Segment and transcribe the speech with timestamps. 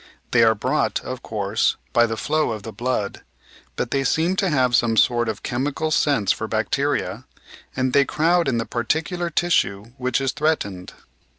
[0.31, 3.21] They are brought, of course, by the flow of the blood,
[3.75, 7.25] but they seem to have some sort of chemical sense for bacteria,
[7.75, 10.93] and they crowd in the par ticular tissue which is threatened.